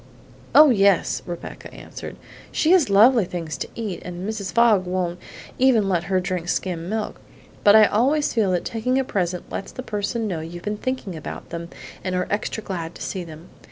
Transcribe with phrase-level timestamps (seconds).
[0.55, 2.15] "Oh, yes," Rebecca answered,
[2.51, 4.51] "she has lovely things to eat, and Mrs.
[4.51, 5.19] Fogg won't
[5.59, 7.21] even let her drink skim milk;
[7.63, 11.15] but I always feel that taking a present lets the person know you've been thinking
[11.15, 11.69] about them
[12.03, 13.49] and are extra glad to see them.